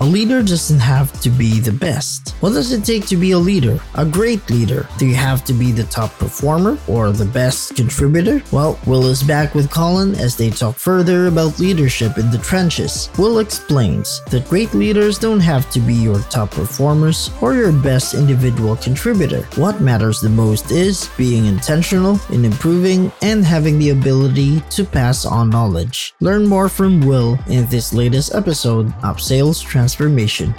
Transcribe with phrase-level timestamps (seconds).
[0.00, 2.36] A leader doesn't have to be the best.
[2.38, 3.80] What does it take to be a leader?
[3.96, 4.88] A great leader?
[4.96, 8.40] Do you have to be the top performer or the best contributor?
[8.52, 13.10] Well, Will is back with Collin as they talk further about leadership in the trenches.
[13.18, 18.14] Will explains that great leaders don't have to be your top performers or your best
[18.14, 19.42] individual contributor.
[19.56, 25.26] What matters the most is being intentional in improving and having the ability to pass
[25.26, 26.14] on knowledge.
[26.20, 30.54] Learn more from Will in this latest episode of Sales Transformation transformation.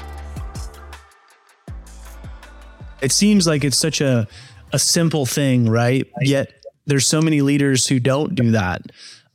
[3.01, 4.27] It seems like it's such a
[4.73, 6.07] a simple thing, right?
[6.21, 6.54] Yet
[6.85, 8.81] there's so many leaders who don't do that.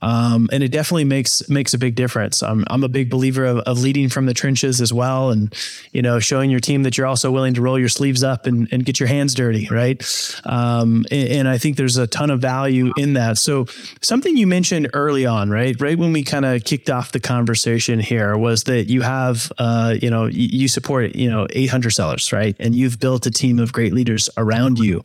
[0.04, 2.42] Um, and it definitely makes makes a big difference.
[2.42, 5.54] I'm I'm a big believer of, of, leading from the trenches as well, and
[5.92, 8.68] you know, showing your team that you're also willing to roll your sleeves up and,
[8.70, 10.04] and get your hands dirty, right?
[10.44, 13.38] Um, and, and, I think there's a ton of value in that.
[13.38, 13.64] So
[14.02, 17.98] something you mentioned early on, right, right when we kind of kicked off the conversation
[17.98, 22.54] here, was that you have, uh, you know, you support, you know, 800 sellers, right,
[22.60, 25.02] and you've built a team of great leaders around you.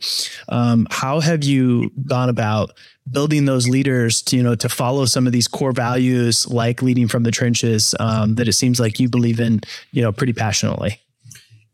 [0.50, 2.72] Um, how have you gone about
[3.10, 7.08] building those leaders to you know to follow some of these core values like leading
[7.08, 9.60] from the trenches um, that it seems like you believe in
[9.92, 11.00] you know pretty passionately.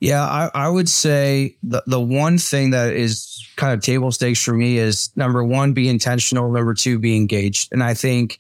[0.00, 4.42] Yeah I, I would say the, the one thing that is kind of table stakes
[4.42, 7.72] for me is number one be intentional number two be engaged.
[7.72, 8.38] And i think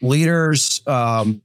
[0.00, 1.42] leaders um,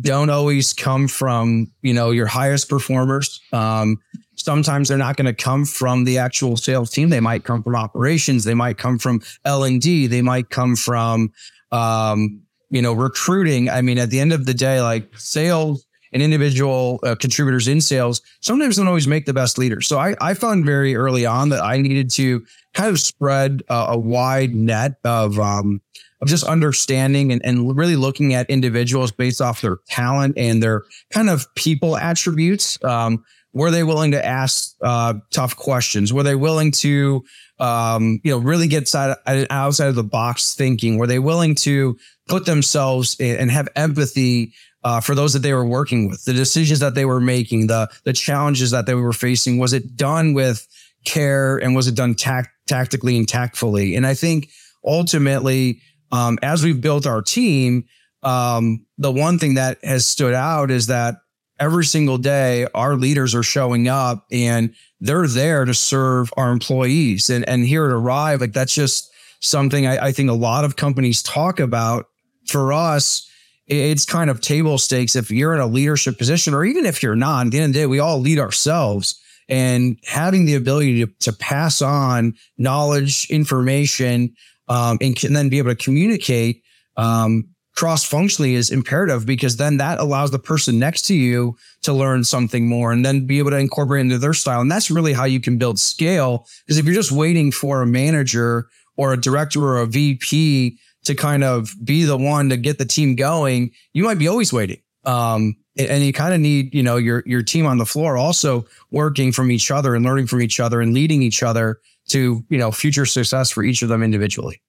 [0.00, 3.98] don't always come from you know your highest performers um,
[4.40, 7.10] sometimes they're not going to come from the actual sales team.
[7.10, 8.44] They might come from operations.
[8.44, 10.06] They might come from L and D.
[10.06, 11.32] They might come from,
[11.70, 12.40] um,
[12.70, 13.68] you know, recruiting.
[13.68, 17.80] I mean, at the end of the day, like sales and individual uh, contributors in
[17.80, 19.86] sales sometimes don't always make the best leaders.
[19.86, 22.44] So I, I found very early on that I needed to
[22.74, 25.80] kind of spread uh, a wide net of, um,
[26.20, 30.82] of just understanding and, and really looking at individuals based off their talent and their
[31.10, 32.82] kind of people attributes.
[32.84, 36.12] Um, were they willing to ask uh, tough questions?
[36.12, 37.24] Were they willing to,
[37.58, 39.16] um, you know, really get side,
[39.50, 40.98] outside of the box thinking?
[40.98, 41.98] Were they willing to
[42.28, 44.52] put themselves and have empathy
[44.82, 47.88] uh, for those that they were working with, the decisions that they were making, the
[48.04, 49.58] the challenges that they were facing?
[49.58, 50.66] Was it done with
[51.04, 53.96] care and was it done tact- tactically and tactfully?
[53.96, 54.50] And I think
[54.84, 55.80] ultimately,
[56.12, 57.84] um, as we've built our team,
[58.22, 61.16] um, the one thing that has stood out is that
[61.58, 67.30] every single day our leaders are showing up and they're there to serve our employees
[67.30, 70.76] and, and here at arrive like that's just something I, I think a lot of
[70.76, 72.06] companies talk about
[72.46, 73.29] for us
[73.70, 77.14] it's kind of table stakes if you're in a leadership position or even if you're
[77.14, 81.04] not at the end of the day we all lead ourselves and having the ability
[81.04, 84.34] to, to pass on knowledge information
[84.68, 86.62] um, and, can then be able to communicate
[86.96, 91.92] um, cross functionally is imperative because then that allows the person next to you to
[91.92, 94.60] learn something more and then be able to incorporate into their style.
[94.60, 96.46] And that's really how you can build scale.
[96.66, 101.14] Because if you're just waiting for a manager or a director or a VP to
[101.14, 104.80] kind of be the one to get the team going, you might be always waiting.
[105.04, 108.66] Um, and you kind of need, you know, your your team on the floor also
[108.90, 112.58] working from each other and learning from each other and leading each other to, you
[112.58, 114.60] know, future success for each of them individually.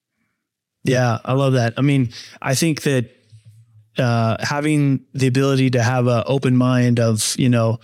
[0.84, 1.74] Yeah, I love that.
[1.76, 3.10] I mean, I think that
[3.98, 7.78] uh, having the ability to have an open mind of, you know,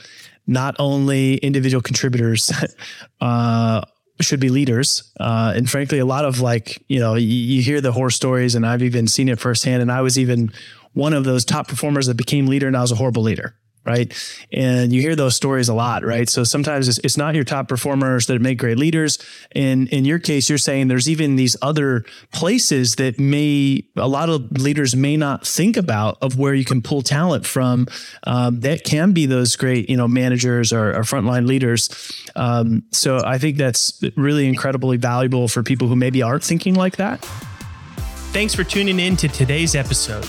[0.47, 2.51] not only individual contributors
[3.21, 3.83] uh,
[4.21, 5.13] should be leaders.
[5.19, 8.55] Uh, and frankly, a lot of like, you know, you, you hear the horror stories,
[8.55, 9.83] and I've even seen it firsthand.
[9.83, 10.53] And I was even
[10.93, 13.55] one of those top performers that became leader, and I was a horrible leader
[13.89, 14.13] right?
[14.53, 16.29] And you hear those stories a lot, right?
[16.29, 19.19] So sometimes it's, it's, not your top performers that make great leaders.
[19.53, 24.29] And in your case, you're saying there's even these other places that may a lot
[24.29, 27.89] of leaders may not think about of where you can pull talent from.
[28.25, 31.89] Um, that can be those great, you know, managers or, or frontline leaders.
[32.37, 36.97] Um, so I think that's really incredibly valuable for people who maybe aren't thinking like
[36.97, 37.25] that.
[38.31, 40.29] Thanks for tuning in to today's episode.